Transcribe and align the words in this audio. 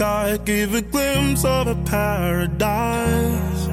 Sky, 0.00 0.38
give 0.46 0.74
a 0.74 0.80
glimpse 0.80 1.44
of 1.44 1.66
a 1.66 1.74
paradise. 1.84 3.66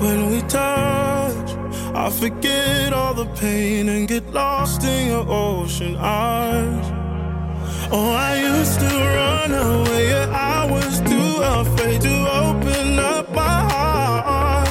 When 0.00 0.30
we 0.30 0.40
touch, 0.42 1.48
I 2.02 2.10
forget 2.10 2.92
all 2.92 3.12
the 3.12 3.26
pain 3.42 3.88
and 3.88 4.06
get 4.06 4.24
lost 4.32 4.84
in 4.84 5.08
your 5.08 5.26
ocean 5.28 5.96
eyes. 5.96 6.86
Oh, 7.90 8.12
I 8.30 8.32
used 8.52 8.78
to 8.84 8.92
run 9.18 9.50
away, 9.52 10.10
yeah, 10.10 10.28
I 10.56 10.70
was 10.70 11.00
too 11.10 11.32
afraid 11.58 12.00
to 12.02 12.16
open 12.44 13.00
up 13.00 13.26
my 13.34 13.58
heart. 13.72 14.70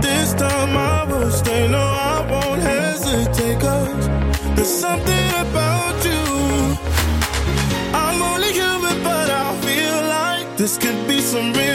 This 0.00 0.32
time 0.34 0.76
I 0.76 0.98
will 1.10 1.30
stay, 1.32 1.66
no, 1.66 1.84
I 2.12 2.16
won't 2.30 2.62
hesitate, 2.62 3.58
cause 3.58 4.06
there's 4.54 4.74
something 4.86 5.28
about 5.44 5.65
this 10.66 10.78
could 10.78 11.06
be 11.06 11.20
some 11.20 11.52
real, 11.52 11.65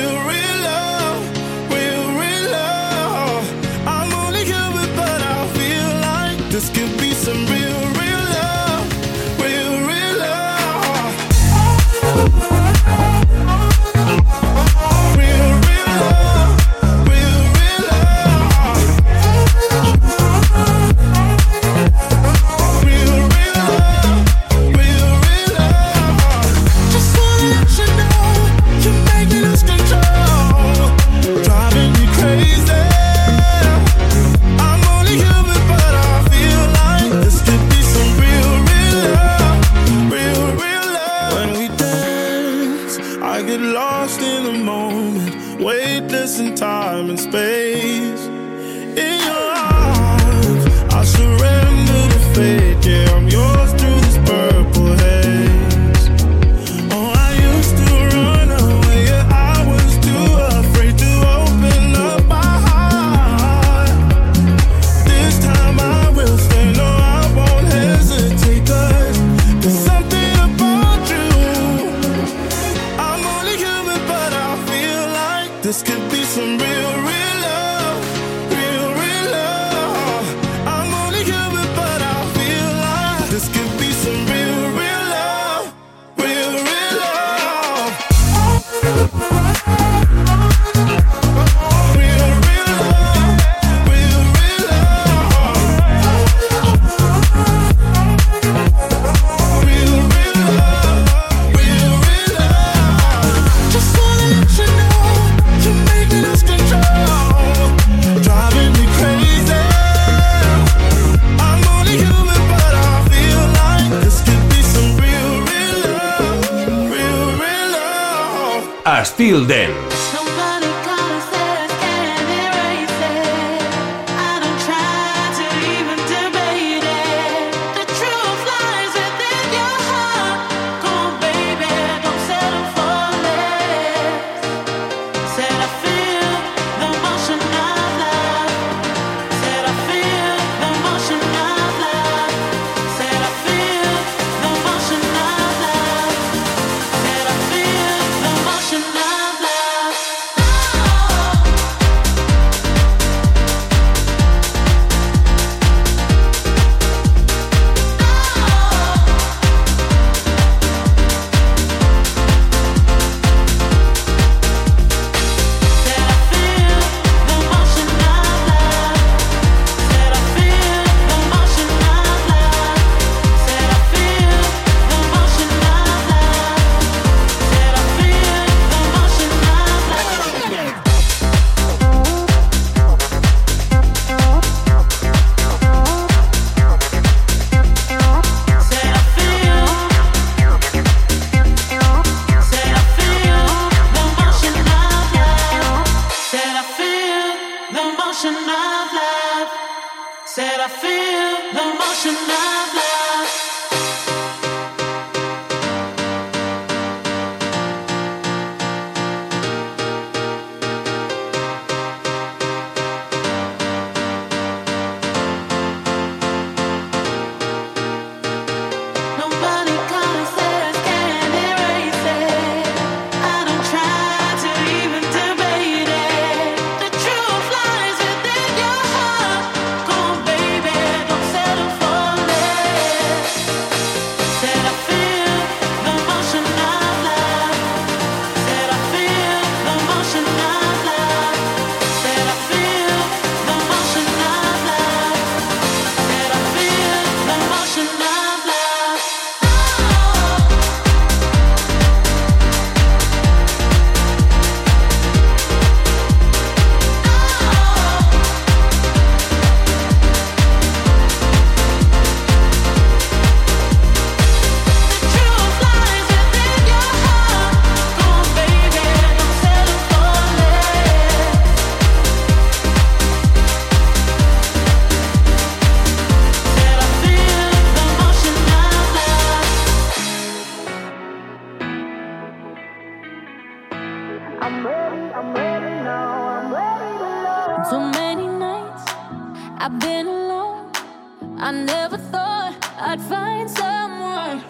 I 291.43 291.51
never 291.51 291.98
thought 291.98 292.55
I'd 292.77 293.01
find 293.01 293.50
someone. 293.50 294.43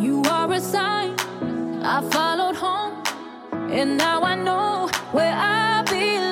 You 0.00 0.22
are 0.30 0.52
a 0.52 0.60
sign. 0.60 1.18
I 1.82 2.00
followed 2.12 2.54
home, 2.54 3.02
and 3.72 3.98
now 3.98 4.22
I 4.22 4.36
know 4.36 4.88
where 5.10 5.34
I 5.34 5.82
belong. 5.82 6.31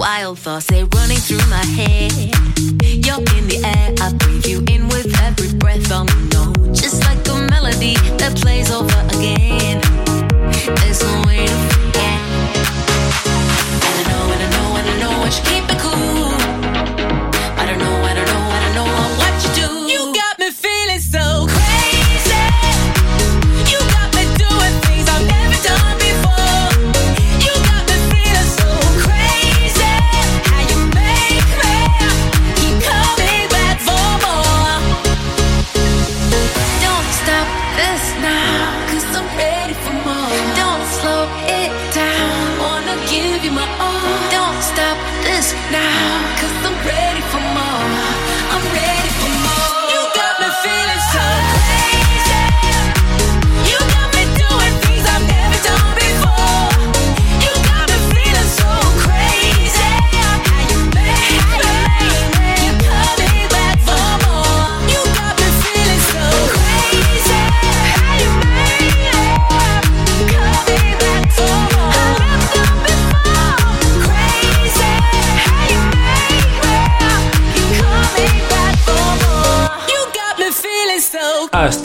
Wild 0.00 0.38
thoughts, 0.38 0.64
they're 0.64 0.86
running 0.86 1.18
through 1.18 1.46
my 1.50 1.62
head. 1.76 2.10
You're 3.04 3.20
in 3.36 3.48
the 3.52 3.60
air, 3.62 3.94
I 4.00 4.14
breathe 4.14 4.46
you 4.46 4.64
in 4.74 4.88
with 4.88 5.14
every 5.20 5.52
breath 5.58 5.92
oh, 5.92 6.06
I'm 6.08 6.28
know. 6.30 6.72
Just 6.72 7.04
like 7.04 7.18
a 7.28 7.34
melody 7.50 7.96
that 8.16 8.34
plays 8.34 8.70
over 8.70 8.88
again. 9.12 9.82
There's 10.76 11.02
no 11.02 11.22
way 11.26 11.46
to 11.46 11.89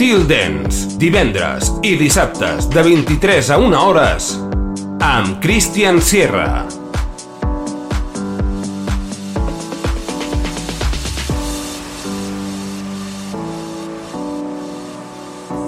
Steel 0.05 0.27
Dance, 0.27 0.99
divendres 1.01 1.71
i 1.81 1.95
dissabtes 1.97 2.67
de 2.69 2.83
23 2.85 3.47
a 3.49 3.55
1 3.57 3.77
hores 3.79 4.27
amb 5.01 5.39
Christian 5.41 5.97
Sierra. 5.97 6.67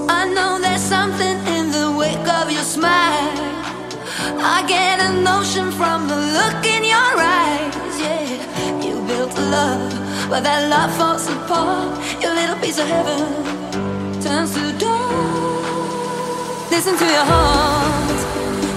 I 0.05 0.29
know 0.35 0.61
there's 0.61 0.85
something 0.85 1.41
in 1.57 1.71
the 1.71 1.89
wake 1.97 2.29
of 2.29 2.51
your 2.51 2.61
smile. 2.61 3.33
I 4.37 4.61
get 4.69 5.01
a 5.01 5.17
notion 5.17 5.71
from 5.71 6.07
the 6.07 6.19
look 6.37 6.61
in 6.61 6.85
your 6.85 7.13
eyes. 7.17 7.73
Yeah, 7.97 8.85
you 8.85 9.01
built 9.09 9.33
a 9.33 9.49
love, 9.49 10.29
but 10.29 10.43
that 10.43 10.69
love 10.69 10.93
falls 10.93 11.25
apart. 11.25 11.97
Your 12.21 12.35
little 12.35 12.57
piece 12.61 12.77
of 12.77 12.85
heaven. 12.85 13.56
to. 14.27 14.91
Listen 16.69 16.97
to 16.97 17.05
your 17.05 17.25
heart 17.25 18.19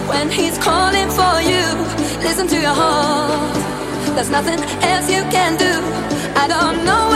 when 0.09 0.31
he's 0.31 0.57
calling 0.59 1.11
for 1.11 1.41
you. 1.43 1.67
Listen 2.23 2.47
to 2.49 2.61
your 2.61 2.75
heart. 2.75 3.55
There's 4.15 4.31
nothing 4.31 4.61
else 4.83 5.11
you 5.11 5.23
can 5.31 5.57
do. 5.57 5.73
I 6.37 6.47
don't 6.47 6.85
know. 6.85 7.10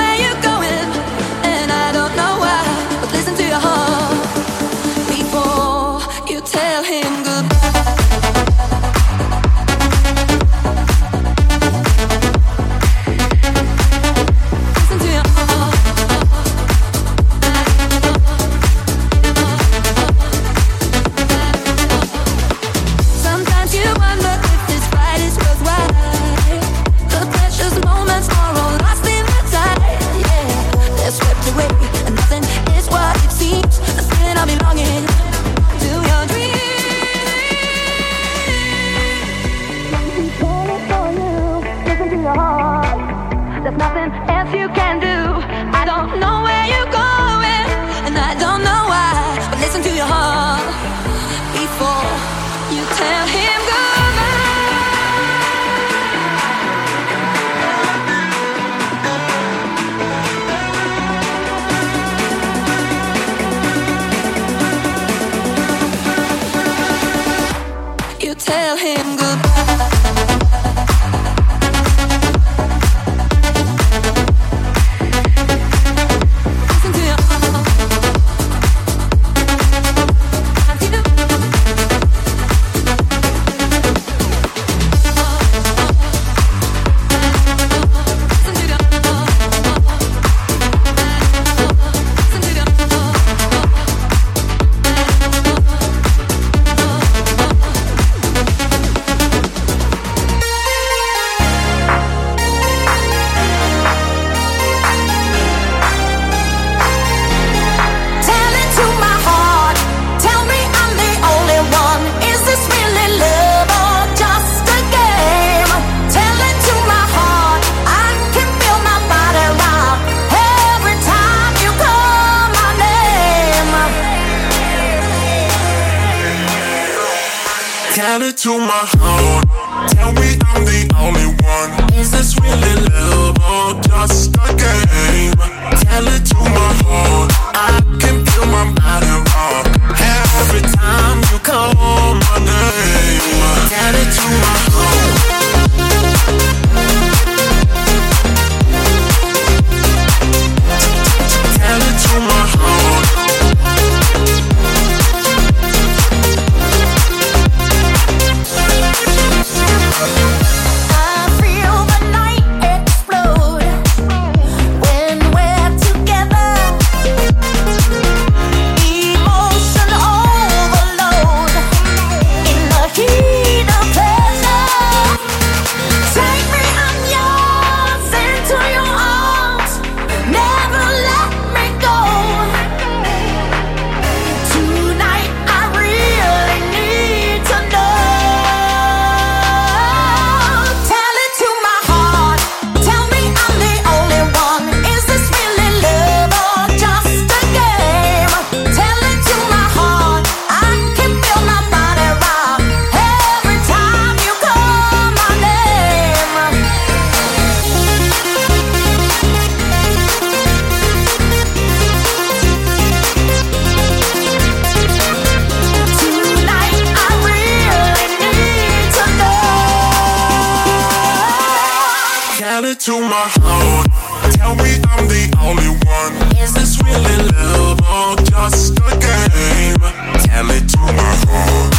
to 222.85 223.01
my 223.01 223.27
heart. 223.41 223.89
Tell 224.35 224.55
me 224.57 224.77
I'm 224.91 225.09
the 225.09 225.35
only 225.41 225.69
one. 225.89 226.37
Is 226.37 226.53
this 226.53 226.79
really 226.85 227.17
love 227.33 227.81
or 227.81 228.15
just 228.25 228.79
a 228.79 228.91
game? 228.99 229.81
Tell 230.21 230.51
it 230.51 230.69
to 230.69 230.79
my 230.79 231.17
heart. 231.25 231.74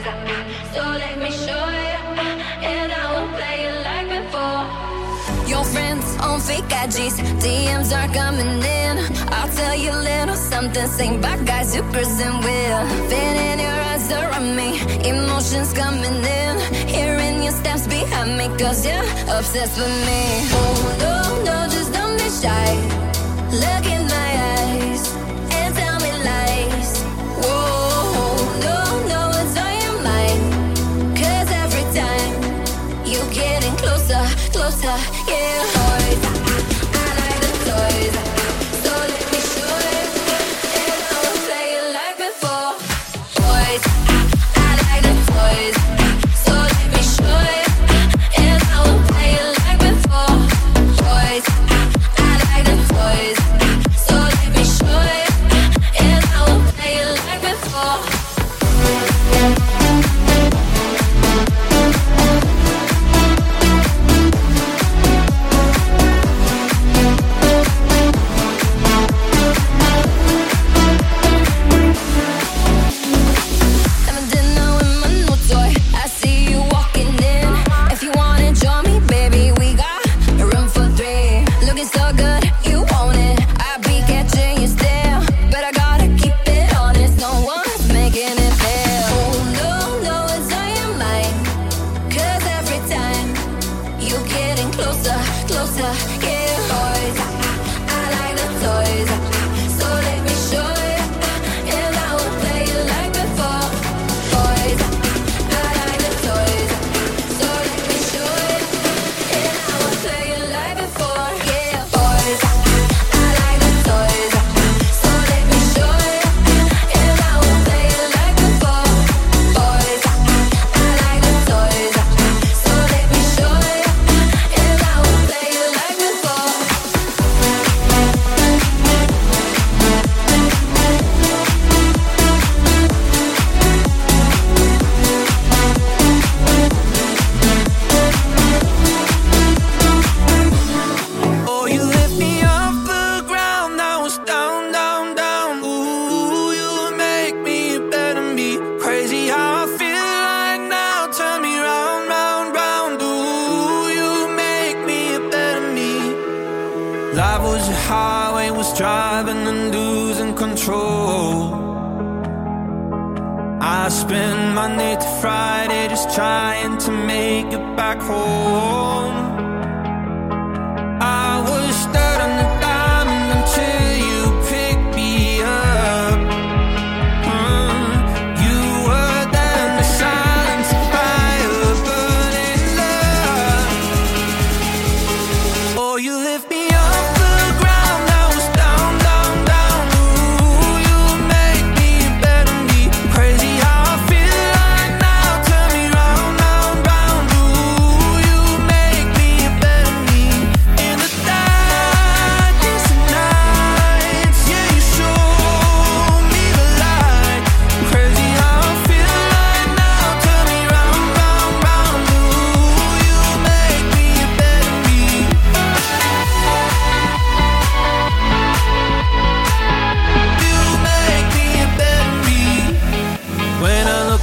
So 0.00 0.80
let 0.80 1.18
me 1.18 1.30
show 1.30 1.64
you, 1.84 1.98
and 2.72 2.90
I 2.90 3.04
won't 3.12 3.32
play 3.36 3.66
it 3.68 3.76
like 3.88 4.08
before. 4.16 4.62
Your 5.46 5.64
friends 5.64 6.16
on 6.20 6.40
fake 6.40 6.64
IGs, 6.64 7.16
DMs 7.42 7.92
are 7.92 8.08
coming 8.14 8.62
in. 8.80 8.94
I'll 9.28 9.52
tell 9.52 9.76
you 9.76 9.92
little 9.92 10.36
something, 10.36 10.86
sing 10.86 11.20
back, 11.20 11.44
guys 11.44 11.74
who 11.74 11.82
and 11.82 12.38
will. 12.46 12.82
Feeling 13.10 13.60
your 13.60 13.78
eyes 13.90 14.10
around 14.10 14.56
me, 14.56 14.80
emotions 15.06 15.74
coming 15.74 16.24
in. 16.40 16.54
Hearing 16.88 17.42
your 17.42 17.52
steps 17.52 17.86
behind 17.86 18.38
me, 18.38 18.46
cause 18.58 18.86
you're 18.86 19.04
obsessed 19.36 19.76
with 19.76 19.96
me. 20.08 20.22
Oh, 20.56 20.96
no, 21.04 21.16
no, 21.44 21.68
just 21.68 21.92
don't 21.92 22.16
be 22.16 22.28
shy. 22.40 22.70
Looking. 23.52 24.09
yeah 35.30 35.79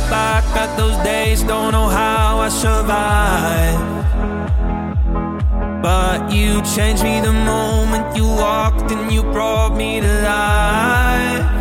back 0.09 0.43
at 0.55 0.75
those 0.77 0.97
days, 1.03 1.43
don't 1.43 1.71
know 1.71 1.87
how 1.87 2.39
I 2.39 2.49
survived. 2.49 3.97
But 5.81 6.31
you 6.31 6.61
changed 6.75 7.03
me 7.03 7.21
the 7.21 7.33
moment 7.33 8.15
you 8.15 8.27
walked 8.27 8.91
and 8.91 9.11
you 9.11 9.23
brought 9.23 9.75
me 9.75 10.01
to 10.01 10.21
life. 10.23 11.56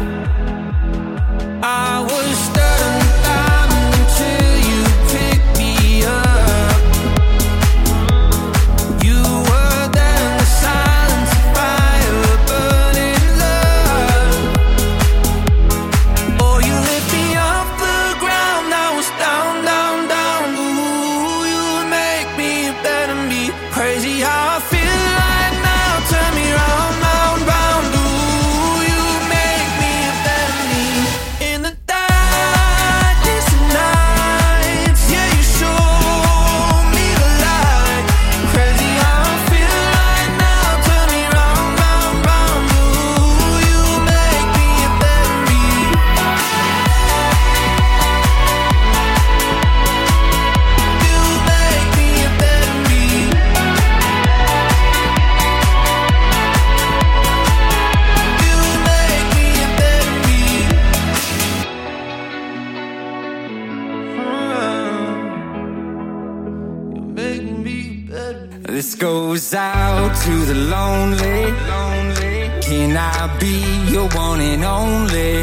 one 74.15 74.41
and 74.41 74.65
only. 74.65 75.43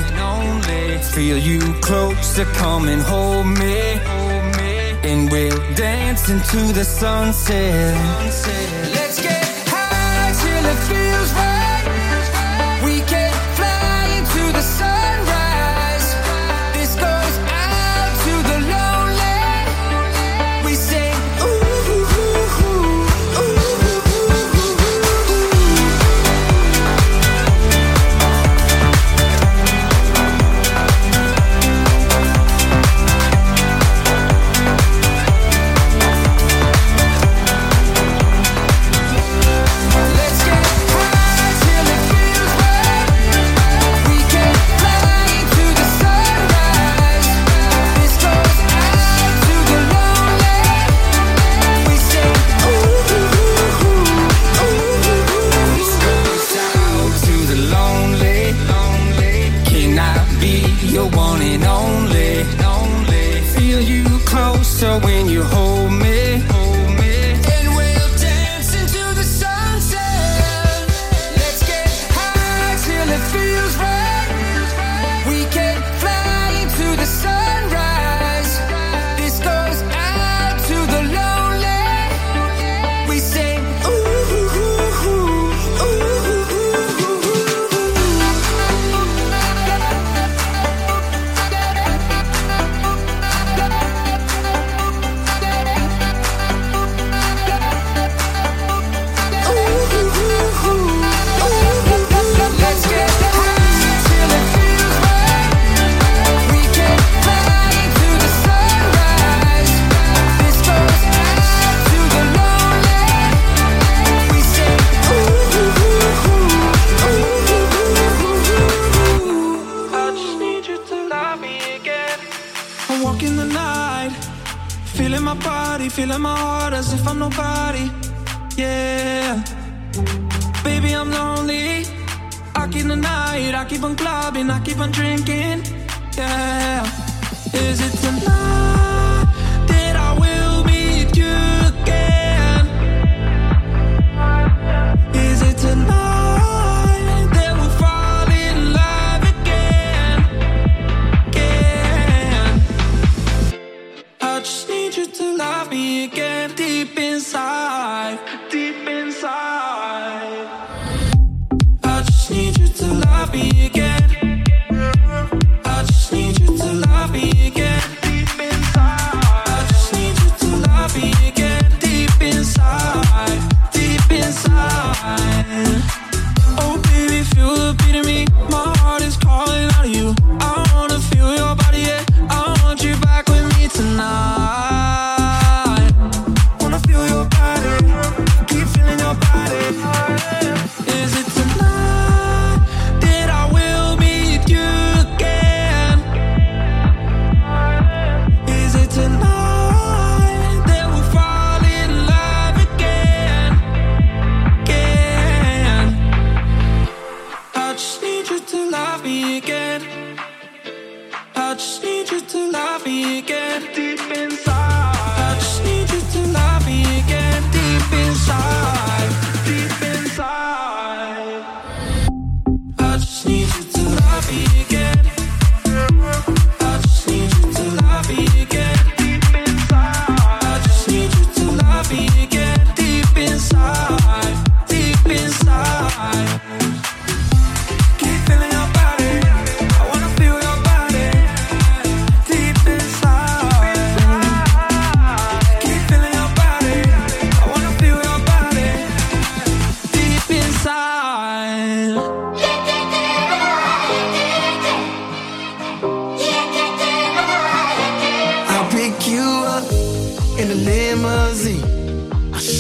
Feel 1.14 1.38
you 1.38 1.60
close 1.82 2.36
to 2.36 2.46
come 2.46 2.88
and 2.88 3.02
hold 3.02 3.46
me. 3.46 4.00
And 5.04 5.30
we'll 5.32 5.60
dance 5.76 6.30
into 6.30 6.74
the 6.74 6.84
sunset. 6.84 7.94
Let's 8.96 9.22
get 9.22 9.33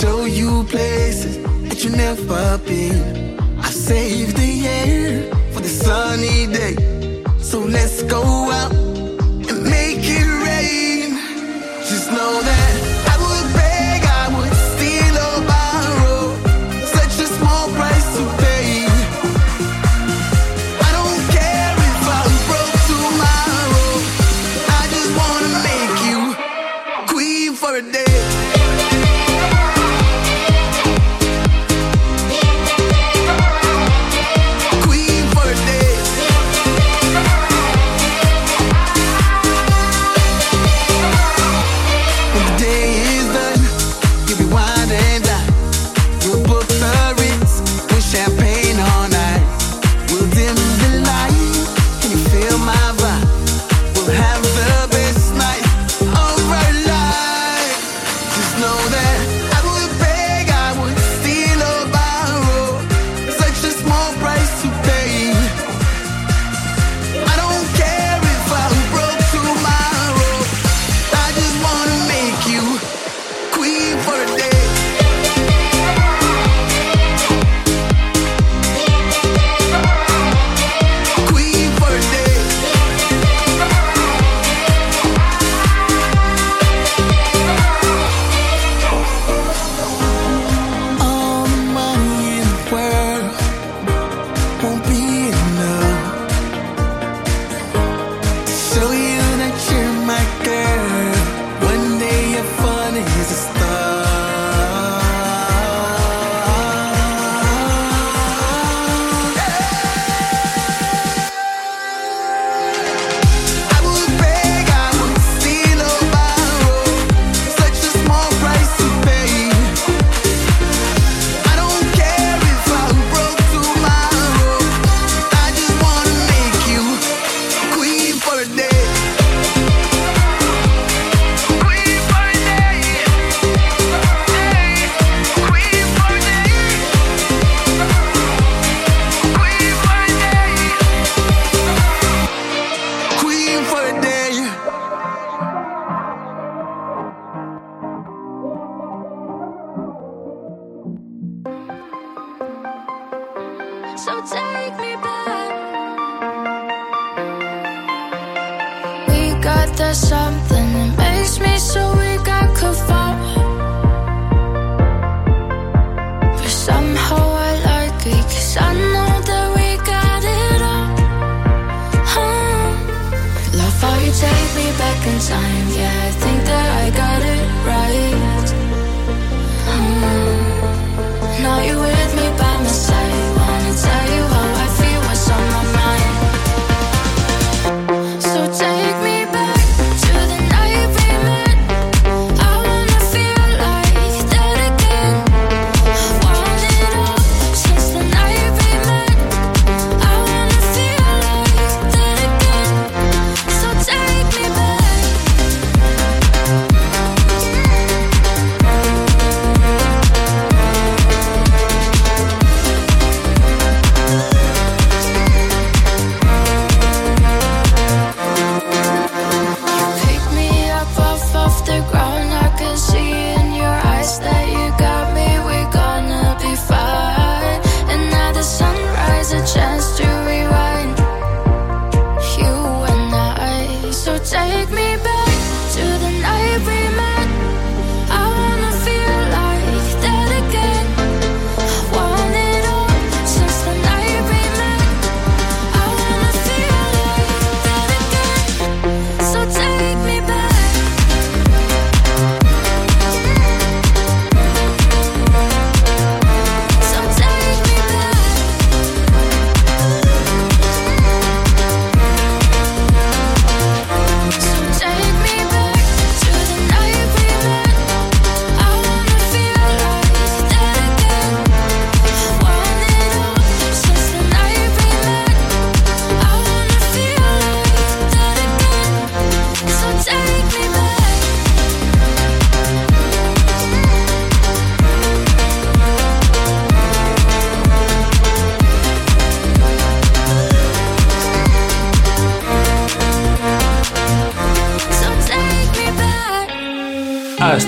show 0.03 0.25
you 0.25 0.65
places 0.65 1.41
that 1.69 1.81
you 1.83 1.89
never 1.91 2.57
been. 2.67 3.39
I 3.57 3.69
saved 3.69 4.35
the 4.35 4.53
air 4.67 5.31
for 5.53 5.61
the 5.61 5.69
sunny 5.69 6.45
day, 6.47 6.75
so 7.39 7.59
let's 7.59 8.03
go 8.03 8.21
out 8.59 8.92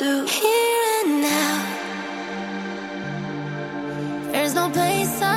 Do. 0.00 0.24
Here 0.24 1.04
and 1.04 1.20
now. 1.20 1.56
There's 4.32 4.54
no 4.54 4.70
place 4.70 5.20
I'd 5.20 5.29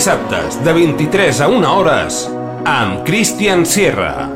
dissabtes 0.00 0.56
de 0.64 0.72
23 0.72 1.40
a 1.44 1.46
1 1.52 1.66
hores 1.68 2.20
amb 2.64 3.02
Christian 3.04 3.66
Sierra. 3.68 4.30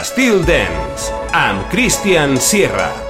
Estil 0.00 0.42
Dance 0.42 1.14
amb 1.30 1.70
Christian 1.70 2.34
Sierra. 2.40 3.09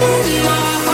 Ooh, 0.00 0.44
my 0.44 0.87